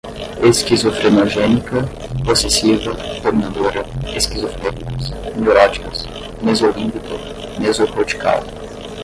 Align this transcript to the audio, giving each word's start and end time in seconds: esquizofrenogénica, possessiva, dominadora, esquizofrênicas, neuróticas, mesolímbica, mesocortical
esquizofrenogénica, 0.43 1.77
possessiva, 2.25 2.91
dominadora, 3.21 3.85
esquizofrênicas, 4.15 5.11
neuróticas, 5.35 6.05
mesolímbica, 6.41 7.15
mesocortical 7.59 8.43